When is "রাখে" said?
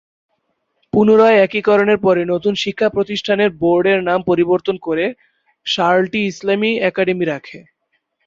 7.25-7.59